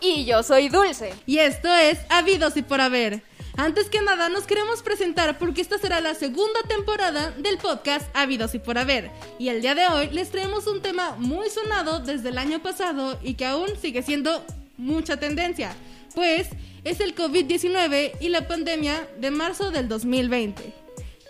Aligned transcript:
Y 0.00 0.24
yo 0.24 0.42
soy 0.42 0.68
Dulce. 0.68 1.14
Y 1.26 1.38
esto 1.38 1.72
es 1.72 1.98
Habidos 2.08 2.56
y 2.56 2.62
por 2.62 2.80
Haber. 2.80 3.22
Antes 3.56 3.88
que 3.88 4.02
nada, 4.02 4.28
nos 4.28 4.44
queremos 4.44 4.82
presentar 4.82 5.38
porque 5.38 5.60
esta 5.60 5.78
será 5.78 6.00
la 6.00 6.14
segunda 6.14 6.60
temporada 6.66 7.30
del 7.32 7.56
podcast 7.58 8.08
Habidos 8.12 8.54
y 8.56 8.58
por 8.58 8.78
Haber. 8.78 9.12
Y 9.38 9.48
el 9.48 9.62
día 9.62 9.76
de 9.76 9.86
hoy 9.86 10.08
les 10.10 10.30
traemos 10.30 10.66
un 10.66 10.82
tema 10.82 11.14
muy 11.18 11.48
sonado 11.50 12.00
desde 12.00 12.30
el 12.30 12.38
año 12.38 12.60
pasado 12.60 13.16
y 13.22 13.34
que 13.34 13.46
aún 13.46 13.68
sigue 13.80 14.02
siendo 14.02 14.44
mucha 14.76 15.18
tendencia. 15.18 15.72
Pues 16.16 16.48
es 16.82 16.98
el 16.98 17.14
COVID-19 17.14 18.14
y 18.20 18.28
la 18.28 18.48
pandemia 18.48 19.08
de 19.20 19.30
marzo 19.30 19.70
del 19.70 19.86
2020. 19.86 20.74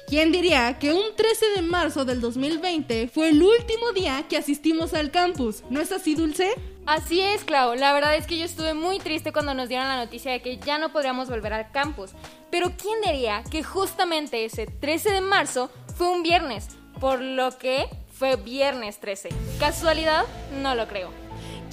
¿Quién 0.09 0.32
diría 0.32 0.79
que 0.79 0.95
un 0.95 1.15
13 1.15 1.46
de 1.57 1.62
marzo 1.62 2.07
del 2.07 2.23
2020 2.23 3.09
fue 3.09 3.29
el 3.29 3.43
último 3.43 3.93
día 3.93 4.24
que 4.29 4.38
asistimos 4.38 4.95
al 4.95 5.10
campus? 5.10 5.62
¿No 5.68 5.80
es 5.80 5.93
así, 5.93 6.15
Dulce? 6.15 6.54
Así 6.87 7.20
es, 7.20 7.45
Clau. 7.45 7.75
La 7.75 7.93
verdad 7.93 8.16
es 8.16 8.27
que 8.27 8.39
yo 8.39 8.45
estuve 8.45 8.75
muy 8.75 8.98
triste 8.98 9.33
cuando 9.33 9.55
nos 9.55 9.69
dieron 9.69 9.87
la 9.87 9.97
noticia 10.05 10.33
de 10.33 10.43
que 10.43 10.59
ya 10.59 10.79
no 10.79 10.93
podríamos 10.93 11.29
volver 11.29 11.52
al 11.52 11.71
campus. 11.71 12.11
Pero 12.51 12.73
¿quién 12.77 13.01
diría 13.02 13.45
que 13.51 13.62
justamente 13.62 14.45
ese 14.45 14.66
13 14.66 15.12
de 15.12 15.21
marzo 15.21 15.71
fue 15.97 16.09
un 16.09 16.23
viernes? 16.23 16.69
Por 16.98 17.21
lo 17.21 17.57
que 17.59 17.87
fue 18.12 18.37
viernes 18.37 18.98
13. 18.98 19.29
¿Casualidad? 19.59 20.24
No 20.62 20.74
lo 20.74 20.88
creo. 20.88 21.11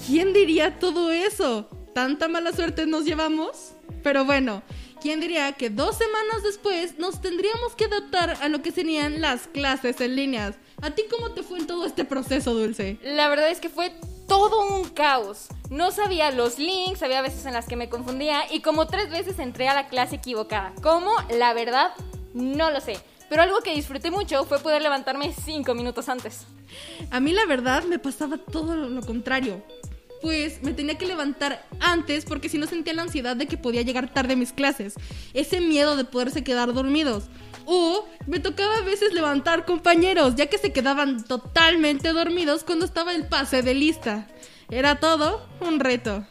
¿Quién 0.06 0.34
diría 0.34 0.80
todo 0.80 1.12
eso? 1.12 1.68
¿Tanta 1.94 2.28
mala 2.28 2.53
suerte 2.53 2.86
nos 2.86 3.06
llevamos? 3.06 3.74
Pero 4.03 4.24
bueno, 4.24 4.62
¿quién 5.02 5.20
diría 5.20 5.52
que 5.53 5.70
dos 5.70 5.98
semanas 5.98 6.44
después 6.44 7.00
nos 7.00 7.22
tendríamos 7.22 7.76
que 7.76 7.86
adaptar 7.86 8.38
a 8.40 8.48
lo 8.50 8.62
que 8.62 8.72
serían 8.72 9.20
las 9.20 9.48
clases 9.48 10.00
en 10.00 10.16
líneas? 10.16 10.56
¿A 10.81 10.92
ti 10.92 11.03
cómo 11.09 11.31
te 11.31 11.42
fue 11.44 11.59
en 11.59 11.68
todo 11.68 11.86
este 11.86 12.06
proceso, 12.06 12.53
Dulce? 12.53 13.00
La 13.03 13.28
verdad 13.30 13.50
es 13.50 13.59
que 13.59 13.70
fue 13.70 13.92
todo 14.28 14.67
un 14.75 14.89
caos. 14.89 15.47
No 15.70 15.92
sabía 15.92 16.31
los 16.31 16.59
links, 16.59 17.02
había 17.03 17.22
veces 17.22 17.45
en 17.45 17.53
las 17.53 17.66
que 17.66 17.75
me 17.75 17.89
confundía 17.89 18.52
y 18.52 18.61
como 18.61 18.88
tres 18.88 19.09
veces 19.09 19.39
entré 19.39 19.67
a 19.67 19.73
la 19.73 19.88
clase 19.88 20.16
equivocada. 20.16 20.73
¿Cómo? 20.81 21.11
La 21.30 21.53
verdad, 21.53 21.92
no 22.34 22.72
lo 22.72 22.80
sé. 22.80 23.00
Pero 23.30 23.42
algo 23.42 23.59
que 23.61 23.73
disfruté 23.73 24.11
mucho 24.11 24.45
fue 24.45 24.59
poder 24.59 24.81
levantarme 24.81 25.34
cinco 25.34 25.73
minutos 25.73 26.08
antes. 26.08 26.45
A 27.11 27.19
mí 27.19 27.34
la 27.34 27.45
verdad 27.45 27.84
me 27.84 28.00
pasaba 28.00 28.38
todo 28.38 28.75
lo 28.75 29.02
contrario. 29.02 29.61
Pues 30.22 30.64
me 30.64 30.73
tenía 30.73 30.98
que 30.98 31.06
levantar 31.06 31.66
antes 31.80 32.26
porque 32.26 32.50
si 32.50 32.58
no 32.58 32.68
sentía 32.68 32.94
la 32.94 33.04
ansiedad 33.04 33.36
de 33.36 33.48
que 33.48 33.58
podía 33.58 33.82
llegar 33.82 34.14
tarde 34.14 34.34
a 34.34 34.38
mis 34.38 34.52
clases. 34.52 34.96
Ese 35.34 35.62
miedo 35.62 35.96
de 35.96 36.06
poderse 36.06 36.44
quedar 36.44 36.74
dormidos. 36.74 37.26
O 37.66 38.08
me 38.26 38.40
tocaba 38.40 38.78
a 38.78 38.82
veces 38.82 39.14
levantar 39.14 39.66
compañeros, 39.66 40.36
ya 40.36 40.48
que 40.48 40.58
se 40.58 40.72
quedaban 40.72 41.24
totalmente 41.26 42.14
dormidos 42.14 42.64
cuando 42.64 42.86
estaba 42.86 43.14
el 43.14 43.28
pase 43.28 43.62
de 43.62 43.74
lista. 43.74 44.28
Era 44.70 45.00
todo 45.00 45.46
un 45.62 45.80
reto. 45.80 46.26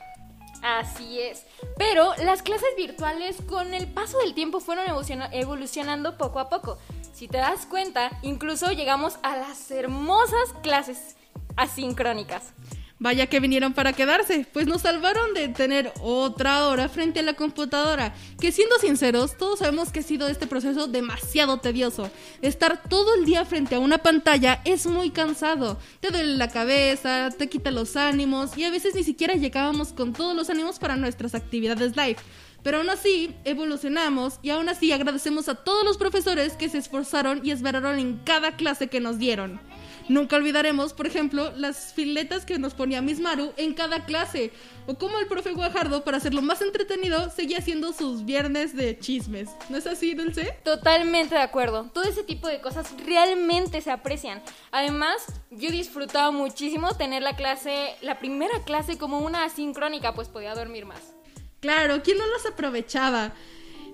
Así 0.62 1.21
es. 1.21 1.45
Pero 1.78 2.12
las 2.25 2.43
clases 2.43 2.69
virtuales 2.77 3.37
con 3.48 3.73
el 3.75 3.87
paso 3.87 4.19
del 4.19 4.34
tiempo 4.34 4.61
fueron 4.61 4.84
evolucionando 5.33 6.17
poco 6.19 6.41
a 6.41 6.48
poco. 6.48 6.78
Si 7.12 7.28
te 7.28 7.39
das 7.39 7.67
cuenta, 7.67 8.11
incluso 8.23 8.73
llegamos 8.73 9.19
a 9.23 9.37
las 9.37 9.71
hermosas 9.71 10.53
clases 10.62 11.17
asincrónicas. 11.56 12.53
Vaya 12.98 13.27
que 13.27 13.41
vinieron 13.41 13.75
para 13.75 13.92
quedarse, 13.92 14.47
pues 14.55 14.66
nos 14.66 14.80
salvaron 14.80 15.34
de 15.34 15.48
tener 15.48 15.92
otra 16.00 16.66
hora 16.66 16.89
frente 16.89 17.20
a 17.20 17.22
la 17.22 17.34
computadora, 17.34 18.14
que 18.41 18.53
siendo 18.53 18.78
sinceros, 18.78 19.36
todos 19.36 19.58
sabemos 19.58 19.91
que 19.91 20.00
ha 20.00 20.03
sido 20.03 20.28
este 20.28 20.47
proceso 20.47 20.87
demasiado 20.87 21.59
tedioso. 21.59 22.10
Estar 22.41 22.88
todo 22.88 23.15
el 23.16 23.26
día 23.26 23.44
frente 23.44 23.75
a 23.75 23.81
una 23.81 23.98
pantalla 23.98 24.62
es 24.65 24.87
muy 24.87 25.10
cansado, 25.10 25.78
te 26.00 26.09
duele 26.09 26.38
la 26.38 26.48
cabeza, 26.48 27.28
te 27.37 27.50
quita 27.50 27.71
los 27.71 27.97
ánimos 27.97 28.56
y 28.56 28.65
a 28.65 28.71
veces 28.71 28.94
ni 28.94 29.04
siquiera 29.04 29.34
llegábamos 29.34 29.92
con 29.92 30.15
todos 30.15 30.34
los 30.34 30.48
ánimos 30.48 30.78
para 30.78 30.97
nuestras 30.97 31.34
actividades 31.34 31.97
live. 31.98 32.16
Pero 32.62 32.78
aún 32.78 32.88
así, 32.88 33.34
evolucionamos 33.44 34.41
y 34.42 34.48
aún 34.48 34.71
así 34.71 34.91
agradecemos 34.91 35.50
a 35.50 35.54
todos 35.54 35.84
los 35.84 35.98
profesores 35.98 36.54
que 36.54 36.71
se 36.71 36.78
esforzaron 36.78 37.42
y 37.44 37.50
esmeraron 37.50 37.98
en 37.98 38.16
cada 38.25 38.56
clase 38.56 38.88
que 38.88 39.00
nos 39.00 39.19
dieron. 39.19 39.60
Nunca 40.09 40.37
olvidaremos, 40.37 40.93
por 40.93 41.06
ejemplo, 41.09 41.53
las 41.56 41.93
filetas 41.93 42.44
que 42.44 42.59
nos 42.59 42.75
ponía 42.75 43.03
Miss 43.03 43.19
Maru 43.19 43.53
en 43.56 43.75
cada 43.75 44.05
clase, 44.05 44.53
o 44.87 44.94
cómo 44.94 45.19
el 45.19 45.27
profe 45.27 45.53
Guajardo, 45.53 46.05
para 46.05 46.19
hacerlo 46.19 46.43
más 46.43 46.62
entretenido, 46.62 47.28
seguía 47.31 47.59
haciendo 47.59 47.93
sus 47.93 48.25
viernes 48.25 48.77
de 48.77 48.97
chismes. 48.99 49.50
¿No 49.69 49.77
es 49.77 49.87
así, 49.87 50.15
Dulce? 50.15 50.56
Totalmente 50.62 51.34
de 51.34 51.41
acuerdo. 51.41 51.91
Todo 51.93 52.05
ese 52.05 52.22
tipo 52.22 52.47
de 52.47 52.61
cosas 52.61 52.95
realmente 53.05 53.81
se 53.81 53.91
aprecian. 53.91 54.41
Además, 54.71 55.16
yo 55.50 55.71
disfrutaba 55.72 56.31
muchísimo 56.31 56.95
tener 56.95 57.22
la 57.22 57.34
clase, 57.34 57.97
la 58.00 58.21
primera 58.21 58.62
clase 58.65 58.99
como 58.99 59.19
una 59.19 59.43
asincrónica, 59.45 60.15
pues 60.15 60.28
podía 60.28 60.55
dormir 60.55 60.87
más. 60.87 61.15
Claro, 61.59 62.00
¿quién 62.05 62.19
no 62.19 62.27
las 62.28 62.47
aprovechaba? 62.47 63.33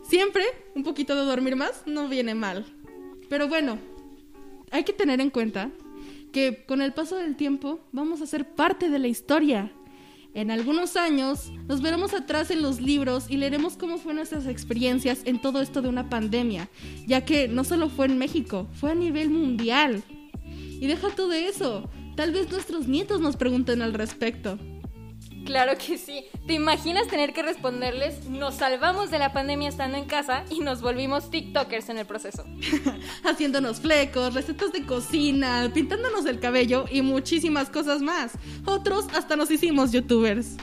Siempre 0.06 0.44
un 0.74 0.82
poquito 0.82 1.16
de 1.16 1.24
dormir 1.24 1.56
más 1.56 1.84
no 1.86 2.08
viene 2.08 2.34
mal. 2.34 2.66
Pero 3.30 3.48
bueno, 3.48 3.78
hay 4.70 4.84
que 4.84 4.92
tener 4.92 5.22
en 5.22 5.30
cuenta 5.30 5.70
que 6.32 6.64
con 6.66 6.82
el 6.82 6.92
paso 6.92 7.16
del 7.16 7.36
tiempo 7.36 7.80
vamos 7.92 8.20
a 8.22 8.26
ser 8.26 8.54
parte 8.54 8.88
de 8.88 8.98
la 8.98 9.08
historia. 9.08 9.70
En 10.34 10.50
algunos 10.50 10.96
años 10.96 11.52
nos 11.68 11.82
veremos 11.82 12.14
atrás 12.14 12.50
en 12.50 12.62
los 12.62 12.80
libros 12.80 13.26
y 13.28 13.36
leeremos 13.36 13.76
cómo 13.76 13.98
fueron 13.98 14.16
nuestras 14.16 14.46
experiencias 14.46 15.20
en 15.26 15.40
todo 15.40 15.60
esto 15.60 15.82
de 15.82 15.90
una 15.90 16.08
pandemia, 16.08 16.70
ya 17.06 17.24
que 17.24 17.48
no 17.48 17.64
solo 17.64 17.90
fue 17.90 18.06
en 18.06 18.16
México, 18.16 18.66
fue 18.72 18.92
a 18.92 18.94
nivel 18.94 19.28
mundial. 19.28 20.02
Y 20.80 20.86
deja 20.86 21.10
todo 21.10 21.32
eso, 21.32 21.90
tal 22.16 22.32
vez 22.32 22.50
nuestros 22.50 22.88
nietos 22.88 23.20
nos 23.20 23.36
pregunten 23.36 23.82
al 23.82 23.92
respecto. 23.92 24.58
Claro 25.44 25.72
que 25.76 25.98
sí. 25.98 26.24
¿Te 26.46 26.54
imaginas 26.54 27.08
tener 27.08 27.32
que 27.32 27.42
responderles, 27.42 28.26
nos 28.26 28.54
salvamos 28.54 29.10
de 29.10 29.18
la 29.18 29.32
pandemia 29.32 29.68
estando 29.68 29.98
en 29.98 30.04
casa 30.04 30.44
y 30.50 30.60
nos 30.60 30.82
volvimos 30.82 31.30
TikTokers 31.30 31.88
en 31.88 31.98
el 31.98 32.06
proceso? 32.06 32.44
Haciéndonos 33.24 33.80
flecos, 33.80 34.34
recetas 34.34 34.72
de 34.72 34.84
cocina, 34.84 35.70
pintándonos 35.74 36.26
el 36.26 36.38
cabello 36.38 36.84
y 36.90 37.02
muchísimas 37.02 37.70
cosas 37.70 38.02
más. 38.02 38.32
Otros 38.64 39.06
hasta 39.14 39.36
nos 39.36 39.50
hicimos 39.50 39.92
youtubers. 39.92 40.56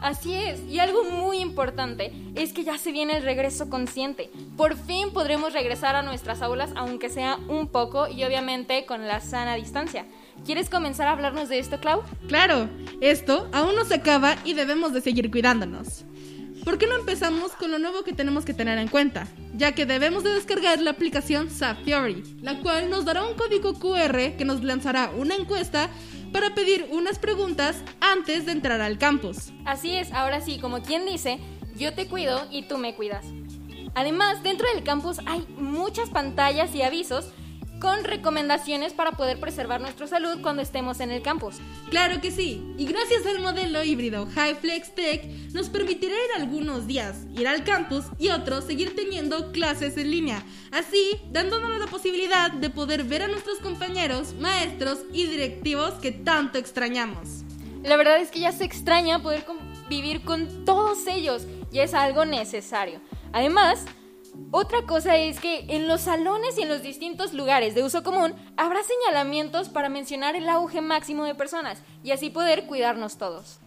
Así 0.00 0.32
es, 0.34 0.62
y 0.66 0.78
algo 0.78 1.04
muy 1.04 1.38
importante 1.38 2.10
es 2.34 2.54
que 2.54 2.64
ya 2.64 2.78
se 2.78 2.90
viene 2.90 3.18
el 3.18 3.22
regreso 3.22 3.68
consciente. 3.68 4.30
Por 4.56 4.76
fin 4.76 5.12
podremos 5.12 5.52
regresar 5.52 5.94
a 5.94 6.02
nuestras 6.02 6.40
aulas, 6.40 6.70
aunque 6.74 7.10
sea 7.10 7.38
un 7.48 7.68
poco 7.68 8.08
y 8.08 8.24
obviamente 8.24 8.86
con 8.86 9.06
la 9.06 9.20
sana 9.20 9.56
distancia. 9.56 10.06
¿Quieres 10.44 10.70
comenzar 10.70 11.06
a 11.06 11.12
hablarnos 11.12 11.48
de 11.48 11.58
esto, 11.58 11.78
Clau? 11.80 12.02
Claro, 12.26 12.68
esto 13.00 13.48
aún 13.52 13.74
no 13.76 13.84
se 13.84 13.94
acaba 13.94 14.36
y 14.44 14.54
debemos 14.54 14.92
de 14.92 15.00
seguir 15.00 15.30
cuidándonos. 15.30 16.04
¿Por 16.64 16.76
qué 16.76 16.86
no 16.86 16.96
empezamos 16.96 17.52
con 17.52 17.70
lo 17.70 17.78
nuevo 17.78 18.02
que 18.04 18.12
tenemos 18.12 18.44
que 18.44 18.52
tener 18.52 18.78
en 18.78 18.88
cuenta? 18.88 19.26
Ya 19.54 19.72
que 19.72 19.86
debemos 19.86 20.24
de 20.24 20.32
descargar 20.32 20.80
la 20.80 20.90
aplicación 20.90 21.50
Safiori, 21.50 22.22
la 22.42 22.60
cual 22.60 22.90
nos 22.90 23.04
dará 23.04 23.24
un 23.24 23.34
código 23.34 23.74
QR 23.74 24.36
que 24.36 24.44
nos 24.44 24.62
lanzará 24.62 25.10
una 25.16 25.36
encuesta 25.36 25.88
para 26.32 26.54
pedir 26.54 26.86
unas 26.90 27.18
preguntas 27.18 27.82
antes 28.00 28.46
de 28.46 28.52
entrar 28.52 28.80
al 28.80 28.98
campus. 28.98 29.52
Así 29.64 29.96
es, 29.96 30.12
ahora 30.12 30.40
sí, 30.40 30.58
como 30.58 30.82
quien 30.82 31.06
dice, 31.06 31.38
yo 31.76 31.94
te 31.94 32.06
cuido 32.06 32.46
y 32.50 32.62
tú 32.62 32.76
me 32.76 32.94
cuidas. 32.94 33.26
Además, 33.94 34.42
dentro 34.42 34.66
del 34.72 34.84
campus 34.84 35.18
hay 35.26 35.46
muchas 35.56 36.10
pantallas 36.10 36.74
y 36.74 36.82
avisos 36.82 37.32
con 37.80 38.04
recomendaciones 38.04 38.92
para 38.92 39.12
poder 39.12 39.40
preservar 39.40 39.80
nuestra 39.80 40.06
salud 40.06 40.40
cuando 40.42 40.62
estemos 40.62 41.00
en 41.00 41.10
el 41.10 41.22
campus. 41.22 41.56
Claro 41.88 42.20
que 42.20 42.30
sí, 42.30 42.62
y 42.76 42.84
gracias 42.86 43.26
al 43.26 43.40
modelo 43.40 43.82
híbrido 43.82 44.28
HiFlex 44.28 44.94
Tech 44.94 45.24
nos 45.52 45.68
permitirá 45.68 46.14
ir 46.14 46.42
algunos 46.42 46.86
días, 46.86 47.26
ir 47.34 47.48
al 47.48 47.64
campus 47.64 48.04
y 48.18 48.28
otros 48.28 48.64
seguir 48.64 48.94
teniendo 48.94 49.50
clases 49.50 49.96
en 49.96 50.10
línea, 50.10 50.44
así 50.70 51.20
dándonos 51.30 51.78
la 51.78 51.86
posibilidad 51.86 52.52
de 52.52 52.70
poder 52.70 53.04
ver 53.04 53.22
a 53.22 53.28
nuestros 53.28 53.58
compañeros, 53.58 54.34
maestros 54.34 54.98
y 55.12 55.26
directivos 55.26 55.94
que 55.94 56.12
tanto 56.12 56.58
extrañamos. 56.58 57.44
La 57.82 57.96
verdad 57.96 58.20
es 58.20 58.30
que 58.30 58.40
ya 58.40 58.52
se 58.52 58.64
extraña 58.64 59.22
poder 59.22 59.44
convivir 59.44 60.22
con 60.22 60.66
todos 60.66 61.06
ellos 61.06 61.46
y 61.72 61.78
es 61.78 61.94
algo 61.94 62.26
necesario. 62.26 63.00
Además, 63.32 63.86
otra 64.50 64.82
cosa 64.86 65.16
es 65.16 65.38
que 65.38 65.64
en 65.68 65.86
los 65.86 66.02
salones 66.02 66.58
y 66.58 66.62
en 66.62 66.68
los 66.68 66.82
distintos 66.82 67.32
lugares 67.32 67.74
de 67.74 67.82
uso 67.82 68.02
común 68.02 68.34
habrá 68.56 68.80
señalamientos 68.82 69.68
para 69.68 69.88
mencionar 69.88 70.36
el 70.36 70.48
auge 70.48 70.80
máximo 70.80 71.24
de 71.24 71.34
personas 71.34 71.82
y 72.02 72.10
así 72.10 72.30
poder 72.30 72.66
cuidarnos 72.66 73.16
todos. 73.16 73.60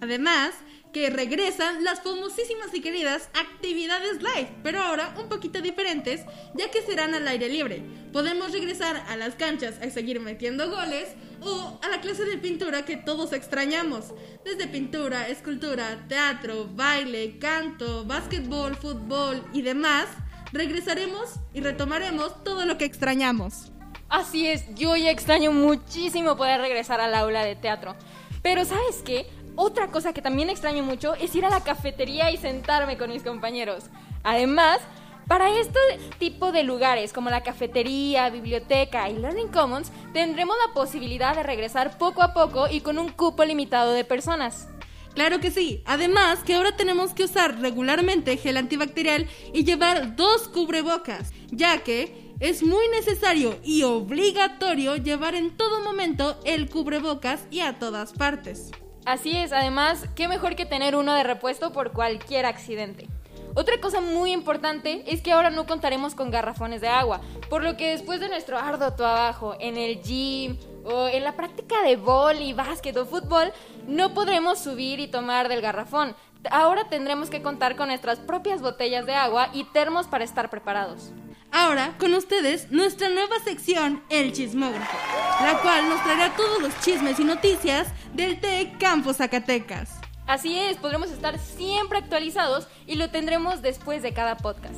Además, 0.00 0.52
que 0.92 1.08
regresan 1.08 1.84
las 1.84 2.02
famosísimas 2.02 2.74
y 2.74 2.80
queridas 2.80 3.28
actividades 3.34 4.22
live, 4.22 4.50
pero 4.62 4.82
ahora 4.82 5.14
un 5.18 5.28
poquito 5.28 5.60
diferentes, 5.60 6.20
ya 6.54 6.70
que 6.70 6.82
serán 6.82 7.14
al 7.14 7.26
aire 7.26 7.48
libre. 7.48 7.82
Podemos 8.12 8.52
regresar 8.52 9.02
a 9.08 9.16
las 9.16 9.34
canchas 9.34 9.76
a 9.80 9.90
seguir 9.90 10.20
metiendo 10.20 10.70
goles 10.70 11.08
o 11.40 11.78
a 11.82 11.88
la 11.88 12.00
clase 12.00 12.24
de 12.24 12.36
pintura 12.36 12.84
que 12.84 12.96
todos 12.96 13.32
extrañamos, 13.32 14.12
desde 14.44 14.68
pintura, 14.68 15.28
escultura, 15.28 16.04
teatro, 16.08 16.68
baile, 16.70 17.38
canto, 17.38 18.04
básquetbol, 18.04 18.76
fútbol 18.76 19.42
y 19.52 19.62
demás. 19.62 20.06
Regresaremos 20.52 21.36
y 21.54 21.62
retomaremos 21.62 22.44
todo 22.44 22.66
lo 22.66 22.76
que 22.76 22.84
extrañamos. 22.84 23.72
Así 24.10 24.46
es, 24.46 24.66
yo 24.74 24.94
ya 24.94 25.10
extraño 25.10 25.52
muchísimo 25.52 26.36
poder 26.36 26.60
regresar 26.60 27.00
al 27.00 27.14
aula 27.14 27.46
de 27.46 27.56
teatro. 27.56 27.96
Pero 28.42 28.66
¿sabes 28.66 29.02
qué? 29.02 29.26
Otra 29.56 29.88
cosa 29.88 30.12
que 30.12 30.22
también 30.22 30.50
extraño 30.50 30.82
mucho 30.82 31.14
es 31.14 31.34
ir 31.34 31.44
a 31.44 31.50
la 31.50 31.62
cafetería 31.62 32.30
y 32.30 32.36
sentarme 32.36 32.96
con 32.96 33.10
mis 33.10 33.22
compañeros. 33.22 33.84
Además, 34.22 34.80
para 35.28 35.58
este 35.58 35.78
tipo 36.18 36.52
de 36.52 36.62
lugares 36.62 37.12
como 37.12 37.30
la 37.30 37.42
cafetería, 37.42 38.30
biblioteca 38.30 39.08
y 39.08 39.18
Learning 39.18 39.48
Commons, 39.48 39.92
tendremos 40.12 40.56
la 40.66 40.74
posibilidad 40.74 41.34
de 41.34 41.42
regresar 41.42 41.98
poco 41.98 42.22
a 42.22 42.32
poco 42.32 42.68
y 42.68 42.80
con 42.80 42.98
un 42.98 43.10
cupo 43.10 43.44
limitado 43.44 43.92
de 43.92 44.04
personas. 44.04 44.68
Claro 45.14 45.40
que 45.40 45.50
sí. 45.50 45.82
Además 45.84 46.40
que 46.44 46.54
ahora 46.54 46.76
tenemos 46.76 47.12
que 47.12 47.24
usar 47.24 47.60
regularmente 47.60 48.36
gel 48.38 48.56
antibacterial 48.56 49.28
y 49.52 49.64
llevar 49.64 50.16
dos 50.16 50.48
cubrebocas, 50.48 51.32
ya 51.50 51.82
que 51.84 52.34
es 52.40 52.62
muy 52.62 52.88
necesario 52.88 53.58
y 53.62 53.82
obligatorio 53.82 54.96
llevar 54.96 55.34
en 55.34 55.56
todo 55.56 55.82
momento 55.82 56.40
el 56.44 56.68
cubrebocas 56.68 57.46
y 57.50 57.60
a 57.60 57.78
todas 57.78 58.12
partes. 58.12 58.70
Así 59.04 59.36
es, 59.36 59.52
además, 59.52 60.06
qué 60.14 60.28
mejor 60.28 60.54
que 60.54 60.64
tener 60.64 60.94
uno 60.94 61.14
de 61.14 61.24
repuesto 61.24 61.72
por 61.72 61.92
cualquier 61.92 62.46
accidente. 62.46 63.08
Otra 63.54 63.78
cosa 63.80 64.00
muy 64.00 64.32
importante 64.32 65.02
es 65.06 65.20
que 65.20 65.32
ahora 65.32 65.50
no 65.50 65.66
contaremos 65.66 66.14
con 66.14 66.30
garrafones 66.30 66.80
de 66.80 66.88
agua, 66.88 67.20
por 67.50 67.62
lo 67.62 67.76
que 67.76 67.90
después 67.90 68.20
de 68.20 68.28
nuestro 68.28 68.58
arduo 68.58 68.94
trabajo 68.94 69.56
en 69.60 69.76
el 69.76 70.00
gym 70.02 70.56
o 70.84 71.08
en 71.08 71.24
la 71.24 71.36
práctica 71.36 71.74
de 71.82 71.98
y 72.40 72.52
básquet 72.54 72.96
o 72.96 73.04
fútbol, 73.04 73.52
no 73.86 74.14
podremos 74.14 74.58
subir 74.58 75.00
y 75.00 75.08
tomar 75.08 75.48
del 75.48 75.60
garrafón. 75.60 76.14
Ahora 76.50 76.88
tendremos 76.88 77.28
que 77.28 77.42
contar 77.42 77.76
con 77.76 77.88
nuestras 77.88 78.20
propias 78.20 78.62
botellas 78.62 79.04
de 79.04 79.14
agua 79.14 79.50
y 79.52 79.64
termos 79.64 80.06
para 80.06 80.24
estar 80.24 80.48
preparados. 80.48 81.12
Ahora, 81.54 81.94
con 81.98 82.14
ustedes, 82.14 82.70
nuestra 82.70 83.10
nueva 83.10 83.38
sección, 83.44 84.02
El 84.08 84.32
Chismógrafo, 84.32 84.96
la 85.44 85.60
cual 85.60 85.86
nos 85.86 86.02
traerá 86.02 86.34
todos 86.34 86.62
los 86.62 86.80
chismes 86.80 87.20
y 87.20 87.24
noticias 87.24 87.88
del 88.14 88.40
TEC 88.40 88.78
Campus 88.78 89.18
Zacatecas. 89.18 89.90
Así 90.26 90.58
es, 90.58 90.78
podremos 90.78 91.10
estar 91.10 91.38
siempre 91.38 91.98
actualizados 91.98 92.68
y 92.86 92.94
lo 92.94 93.10
tendremos 93.10 93.60
después 93.60 94.02
de 94.02 94.14
cada 94.14 94.38
podcast. 94.38 94.76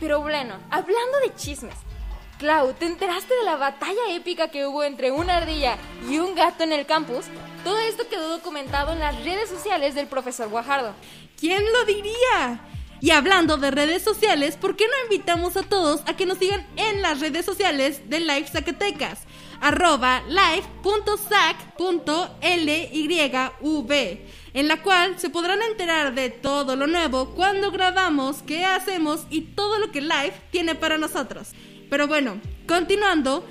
Pero 0.00 0.22
bueno, 0.22 0.54
hablando 0.70 1.18
de 1.22 1.34
chismes, 1.34 1.74
Clau, 2.38 2.72
¿te 2.72 2.86
enteraste 2.86 3.34
de 3.34 3.44
la 3.44 3.56
batalla 3.56 4.08
épica 4.08 4.48
que 4.48 4.66
hubo 4.66 4.82
entre 4.82 5.10
una 5.10 5.36
ardilla 5.36 5.76
y 6.08 6.20
un 6.20 6.34
gato 6.34 6.64
en 6.64 6.72
el 6.72 6.86
campus? 6.86 7.26
Todo 7.64 7.78
esto 7.80 8.08
quedó 8.08 8.30
documentado 8.30 8.94
en 8.94 9.00
las 9.00 9.22
redes 9.24 9.50
sociales 9.50 9.94
del 9.94 10.06
profesor 10.06 10.48
Guajardo. 10.48 10.94
¿Quién 11.38 11.62
lo 11.70 11.84
diría? 11.84 12.60
Y 13.04 13.10
hablando 13.10 13.58
de 13.58 13.70
redes 13.70 14.00
sociales, 14.02 14.56
¿por 14.56 14.76
qué 14.76 14.86
no 14.86 14.94
invitamos 15.04 15.58
a 15.58 15.62
todos 15.62 16.00
a 16.06 16.16
que 16.16 16.24
nos 16.24 16.38
sigan 16.38 16.66
en 16.76 17.02
las 17.02 17.20
redes 17.20 17.44
sociales 17.44 18.08
de 18.08 18.20
Live 18.20 18.46
Zacatecas? 18.50 19.18
arroba 19.60 20.22
en 24.54 24.68
la 24.68 24.82
cual 24.82 25.18
se 25.18 25.28
podrán 25.28 25.60
enterar 25.60 26.14
de 26.14 26.30
todo 26.30 26.76
lo 26.76 26.86
nuevo, 26.86 27.34
cuando 27.34 27.70
grabamos, 27.70 28.42
qué 28.46 28.64
hacemos 28.64 29.26
y 29.28 29.42
todo 29.42 29.78
lo 29.78 29.92
que 29.92 30.00
Live 30.00 30.32
tiene 30.50 30.74
para 30.74 30.96
nosotros. 30.96 31.50
Pero 31.90 32.08
bueno, 32.08 32.40
continuando, 32.66 33.46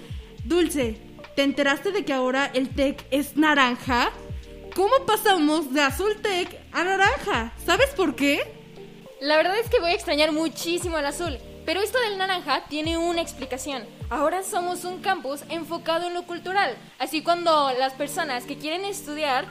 Dulce, 0.45 0.97
¿te 1.35 1.43
enteraste 1.43 1.91
de 1.91 2.03
que 2.03 2.13
ahora 2.13 2.49
el 2.55 2.69
TEC 2.69 3.05
es 3.11 3.37
naranja? 3.37 4.09
¿Cómo 4.75 5.05
pasamos 5.05 5.71
de 5.71 5.81
azul 5.81 6.15
TEC 6.23 6.59
a 6.71 6.83
naranja? 6.83 7.53
¿Sabes 7.63 7.91
por 7.91 8.15
qué? 8.15 8.52
La 9.23 9.37
verdad 9.37 9.57
es 9.57 9.69
que 9.69 9.79
voy 9.79 9.91
a 9.91 9.93
extrañar 9.93 10.33
muchísimo 10.33 10.97
el 10.97 11.05
azul, 11.05 11.37
pero 11.65 11.79
esto 11.79 11.97
del 12.01 12.17
naranja 12.17 12.65
tiene 12.67 12.97
una 12.97 13.21
explicación. 13.21 13.85
Ahora 14.09 14.43
somos 14.43 14.83
un 14.83 14.99
campus 14.99 15.45
enfocado 15.47 16.07
en 16.07 16.13
lo 16.13 16.23
cultural, 16.23 16.75
así 16.99 17.23
cuando 17.23 17.71
las 17.79 17.93
personas 17.93 18.43
que 18.43 18.57
quieren 18.57 18.83
estudiar 18.83 19.45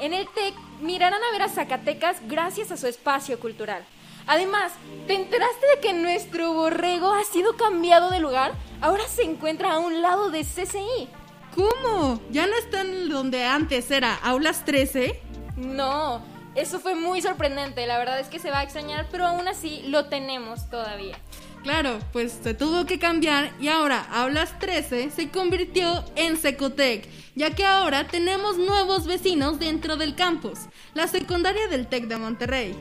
en 0.00 0.14
el 0.14 0.26
TEC 0.30 0.54
mirarán 0.80 1.22
a 1.22 1.30
ver 1.30 1.42
a 1.42 1.50
Zacatecas 1.50 2.26
gracias 2.26 2.72
a 2.72 2.78
su 2.78 2.86
espacio 2.86 3.38
cultural. 3.38 3.84
Además, 4.26 4.72
¿te 5.06 5.12
enteraste 5.12 5.66
de 5.74 5.80
que 5.82 5.92
nuestro 5.92 6.54
borrego 6.54 7.12
ha 7.12 7.24
sido 7.24 7.54
cambiado 7.58 8.08
de 8.08 8.20
lugar? 8.20 8.52
Ahora 8.80 9.06
se 9.08 9.24
encuentra 9.24 9.74
a 9.74 9.78
un 9.78 10.00
lado 10.00 10.30
de 10.30 10.40
CCI. 10.42 11.10
¿Cómo? 11.54 12.18
¿Ya 12.30 12.46
no 12.46 12.56
está 12.56 12.80
en 12.80 13.10
donde 13.10 13.44
antes 13.44 13.90
era 13.90 14.14
Aulas 14.14 14.64
13? 14.64 15.20
No, 15.56 16.22
eso 16.54 16.80
fue 16.80 16.94
muy 16.94 17.22
sorprendente, 17.22 17.86
la 17.86 17.98
verdad 17.98 18.20
es 18.20 18.28
que 18.28 18.38
se 18.38 18.50
va 18.50 18.60
a 18.60 18.62
extrañar, 18.62 19.08
pero 19.10 19.26
aún 19.26 19.48
así 19.48 19.82
lo 19.86 20.06
tenemos 20.06 20.68
todavía. 20.68 21.18
Claro, 21.62 22.00
pues 22.12 22.40
se 22.42 22.54
tuvo 22.54 22.86
que 22.86 22.98
cambiar 22.98 23.52
y 23.60 23.68
ahora 23.68 24.04
Aulas 24.10 24.58
13 24.58 25.10
se 25.10 25.28
convirtió 25.28 26.04
en 26.16 26.36
Secotec, 26.36 27.08
ya 27.36 27.54
que 27.54 27.64
ahora 27.64 28.08
tenemos 28.08 28.58
nuevos 28.58 29.06
vecinos 29.06 29.60
dentro 29.60 29.96
del 29.96 30.16
campus, 30.16 30.58
la 30.94 31.06
secundaria 31.06 31.68
del 31.68 31.86
TEC 31.86 32.08
de 32.08 32.16
Monterrey. 32.16 32.74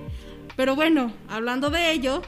Pero 0.56 0.76
bueno, 0.76 1.14
hablando 1.30 1.70
de 1.70 1.92
ello, 1.92 2.24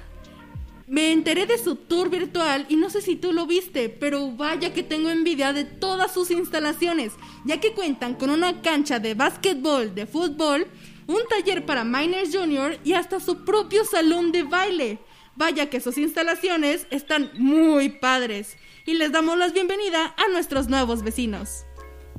me 0.86 1.12
enteré 1.12 1.48
de 1.48 1.58
su 1.58 1.76
tour 1.76 2.10
virtual 2.10 2.66
y 2.70 2.76
no 2.76 2.90
sé 2.90 3.02
si 3.02 3.16
tú 3.16 3.34
lo 3.34 3.48
viste, 3.48 3.90
pero 3.90 4.32
vaya 4.32 4.74
que 4.74 4.84
tengo 4.84 5.10
envidia 5.10 5.54
de 5.54 5.64
todas 5.64 6.14
sus 6.14 6.30
instalaciones, 6.30 7.14
ya 7.46 7.60
que 7.60 7.74
cuentan 7.74 8.14
con 8.14 8.30
una 8.30 8.62
cancha 8.62 9.00
de 9.00 9.16
básquetbol, 9.16 9.96
de 9.96 10.06
fútbol, 10.06 10.68
un 11.14 11.28
taller 11.28 11.66
para 11.66 11.84
Miners 11.84 12.36
Junior 12.36 12.78
y 12.84 12.94
hasta 12.94 13.20
su 13.20 13.46
propio 13.46 13.86
salón 13.86 14.32
de 14.32 14.44
baile. 14.44 15.00
Vaya 15.36 15.70
que 15.70 15.80
sus 15.80 15.98
instalaciones 15.98 16.88
están 16.90 17.32
muy 17.36 17.90
padres 17.90 18.58
y 18.86 18.96
les 18.96 19.12
damos 19.12 19.38
la 19.38 19.48
bienvenida 19.50 20.14
a 20.18 20.32
nuestros 20.32 20.68
nuevos 20.68 21.04
vecinos. 21.04 21.66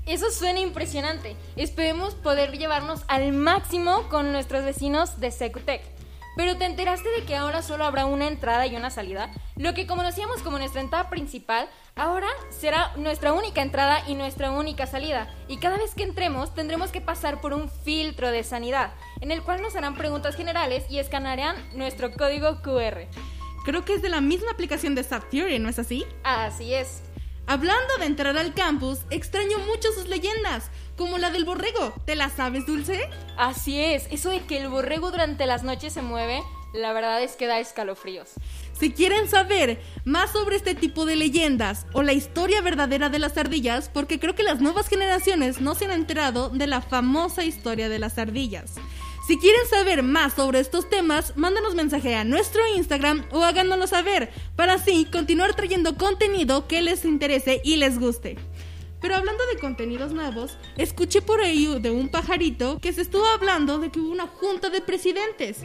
Eso 0.06 0.30
suena 0.30 0.60
impresionante. 0.60 1.34
Esperemos 1.56 2.14
poder 2.14 2.58
llevarnos 2.58 3.02
al 3.08 3.32
máximo 3.32 4.08
con 4.10 4.32
nuestros 4.32 4.64
vecinos 4.64 5.18
de 5.18 5.30
Secutec. 5.30 5.93
Pero 6.36 6.56
te 6.56 6.64
enteraste 6.64 7.08
de 7.10 7.24
que 7.24 7.36
ahora 7.36 7.62
solo 7.62 7.84
habrá 7.84 8.06
una 8.06 8.26
entrada 8.26 8.66
y 8.66 8.76
una 8.76 8.90
salida. 8.90 9.30
Lo 9.56 9.74
que 9.74 9.86
conocíamos 9.86 10.42
como 10.42 10.58
nuestra 10.58 10.80
entrada 10.80 11.08
principal, 11.08 11.68
ahora 11.94 12.28
será 12.50 12.92
nuestra 12.96 13.32
única 13.32 13.62
entrada 13.62 14.02
y 14.08 14.14
nuestra 14.14 14.50
única 14.50 14.86
salida. 14.86 15.32
Y 15.48 15.58
cada 15.58 15.76
vez 15.76 15.94
que 15.94 16.02
entremos 16.02 16.54
tendremos 16.54 16.90
que 16.90 17.00
pasar 17.00 17.40
por 17.40 17.52
un 17.52 17.70
filtro 17.70 18.30
de 18.30 18.42
sanidad, 18.42 18.92
en 19.20 19.30
el 19.30 19.42
cual 19.42 19.62
nos 19.62 19.76
harán 19.76 19.96
preguntas 19.96 20.36
generales 20.36 20.84
y 20.90 20.98
escanearán 20.98 21.56
nuestro 21.74 22.12
código 22.12 22.62
QR. 22.62 23.08
Creo 23.64 23.84
que 23.84 23.94
es 23.94 24.02
de 24.02 24.10
la 24.10 24.20
misma 24.20 24.50
aplicación 24.50 24.94
de 24.94 25.04
SAP 25.04 25.30
Theory, 25.30 25.58
¿no 25.58 25.68
es 25.68 25.78
así? 25.78 26.04
Así 26.22 26.74
es. 26.74 27.02
Hablando 27.46 27.98
de 27.98 28.06
entrar 28.06 28.36
al 28.38 28.54
campus, 28.54 29.00
extraño 29.10 29.58
mucho 29.58 29.92
sus 29.92 30.08
leyendas, 30.08 30.70
como 30.96 31.18
la 31.18 31.30
del 31.30 31.44
borrego. 31.44 31.94
¿Te 32.04 32.16
la 32.16 32.28
sabes, 32.28 32.66
Dulce? 32.66 33.08
Así 33.36 33.80
es, 33.80 34.06
eso 34.10 34.30
de 34.30 34.40
que 34.40 34.58
el 34.58 34.68
borrego 34.68 35.10
durante 35.10 35.46
las 35.46 35.62
noches 35.62 35.92
se 35.92 36.02
mueve, 36.02 36.42
la 36.72 36.92
verdad 36.92 37.22
es 37.22 37.36
que 37.36 37.46
da 37.46 37.60
escalofríos. 37.60 38.30
Si 38.78 38.92
quieren 38.92 39.28
saber 39.28 39.80
más 40.04 40.32
sobre 40.32 40.56
este 40.56 40.74
tipo 40.74 41.06
de 41.06 41.16
leyendas 41.16 41.86
o 41.92 42.02
la 42.02 42.12
historia 42.12 42.60
verdadera 42.60 43.08
de 43.08 43.20
las 43.20 43.36
ardillas, 43.38 43.88
porque 43.88 44.18
creo 44.18 44.34
que 44.34 44.42
las 44.42 44.60
nuevas 44.60 44.88
generaciones 44.88 45.60
no 45.60 45.74
se 45.74 45.84
han 45.84 45.92
enterado 45.92 46.50
de 46.50 46.66
la 46.66 46.80
famosa 46.80 47.44
historia 47.44 47.88
de 47.88 48.00
las 48.00 48.18
ardillas. 48.18 48.74
Si 49.26 49.38
quieren 49.38 49.66
saber 49.70 50.02
más 50.02 50.34
sobre 50.34 50.60
estos 50.60 50.90
temas, 50.90 51.34
mándanos 51.36 51.74
mensaje 51.74 52.14
a 52.14 52.24
nuestro 52.24 52.60
Instagram 52.76 53.24
o 53.30 53.42
háganoslo 53.42 53.86
saber 53.86 54.30
para 54.54 54.74
así 54.74 55.06
continuar 55.06 55.54
trayendo 55.54 55.96
contenido 55.96 56.68
que 56.68 56.82
les 56.82 57.06
interese 57.06 57.62
y 57.64 57.76
les 57.76 57.98
guste. 57.98 58.36
Pero 59.04 59.16
hablando 59.16 59.44
de 59.52 59.58
contenidos 59.58 60.14
nuevos, 60.14 60.56
escuché 60.78 61.20
por 61.20 61.42
ahí 61.42 61.66
de 61.78 61.90
un 61.90 62.08
pajarito 62.08 62.78
que 62.80 62.90
se 62.90 63.02
estuvo 63.02 63.26
hablando 63.26 63.78
de 63.78 63.90
que 63.90 64.00
hubo 64.00 64.10
una 64.10 64.26
junta 64.26 64.70
de 64.70 64.80
presidentes. 64.80 65.58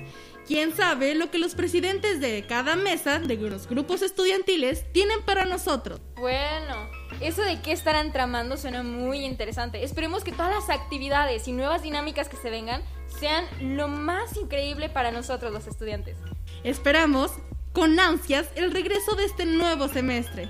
¿Quién 0.45 0.75
sabe 0.75 1.15
lo 1.15 1.31
que 1.31 1.39
los 1.39 1.55
presidentes 1.55 2.19
de 2.19 2.45
cada 2.45 2.75
mesa 2.75 3.17
de 3.17 3.37
los 3.37 3.65
grupos 3.65 4.01
estudiantiles 4.01 4.91
tienen 4.91 5.21
para 5.21 5.45
nosotros? 5.45 6.01
Bueno, 6.17 6.89
eso 7.21 7.41
de 7.41 7.61
qué 7.61 7.71
estarán 7.71 8.11
tramando 8.11 8.57
suena 8.57 8.83
muy 8.83 9.19
interesante. 9.19 9.85
Esperemos 9.85 10.25
que 10.25 10.33
todas 10.33 10.53
las 10.53 10.69
actividades 10.69 11.47
y 11.47 11.53
nuevas 11.53 11.81
dinámicas 11.81 12.27
que 12.27 12.35
se 12.35 12.49
vengan 12.49 12.83
sean 13.07 13.45
lo 13.61 13.87
más 13.87 14.35
increíble 14.35 14.89
para 14.89 15.11
nosotros 15.11 15.53
los 15.53 15.65
estudiantes. 15.65 16.17
Esperamos 16.65 17.31
con 17.71 18.01
ansias 18.01 18.49
el 18.55 18.73
regreso 18.73 19.15
de 19.15 19.23
este 19.23 19.45
nuevo 19.45 19.87
semestre. 19.87 20.49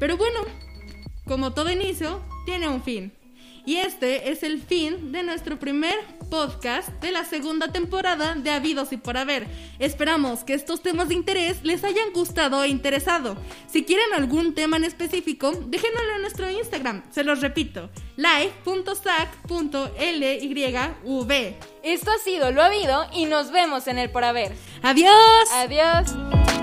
Pero 0.00 0.16
bueno, 0.16 0.40
como 1.26 1.52
todo 1.52 1.70
inicio, 1.70 2.22
tiene 2.46 2.68
un 2.68 2.82
fin. 2.82 3.12
Y 3.66 3.76
este 3.76 4.30
es 4.30 4.42
el 4.42 4.60
fin 4.60 5.10
de 5.10 5.22
nuestro 5.22 5.58
primer 5.58 5.94
podcast 6.30 6.88
de 7.00 7.12
la 7.12 7.24
segunda 7.24 7.68
temporada 7.68 8.34
de 8.34 8.50
Habidos 8.50 8.92
y 8.92 8.98
por 8.98 9.16
Haber. 9.16 9.46
Esperamos 9.78 10.44
que 10.44 10.52
estos 10.52 10.82
temas 10.82 11.08
de 11.08 11.14
interés 11.14 11.62
les 11.62 11.82
hayan 11.82 12.12
gustado 12.12 12.62
e 12.62 12.68
interesado. 12.68 13.38
Si 13.66 13.84
quieren 13.84 14.12
algún 14.14 14.54
tema 14.54 14.76
en 14.76 14.84
específico, 14.84 15.52
déjenmelo 15.52 16.16
en 16.16 16.22
nuestro 16.22 16.50
Instagram. 16.50 17.04
Se 17.10 17.24
los 17.24 17.40
repito, 17.40 17.88
live.sac.lyv. 18.16 18.94
Esto 21.82 22.10
ha 22.10 22.18
sido 22.18 22.50
lo 22.50 22.62
habido 22.62 23.06
y 23.14 23.24
nos 23.24 23.50
vemos 23.50 23.86
en 23.86 23.98
el 23.98 24.10
por 24.10 24.24
haber. 24.24 24.52
Adiós. 24.82 25.48
Adiós. 25.52 26.53